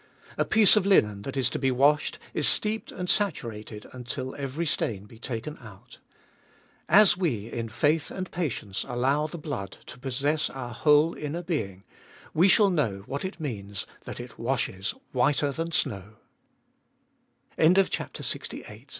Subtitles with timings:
[0.35, 4.65] A piece of linen that is to be washed is steeped and saturated until every
[4.65, 5.99] stain be taken out.
[6.89, 11.83] As we in faith and patience allow the blood to possess our whole inner being,
[12.33, 15.69] we shall know what it means that it washes whiter th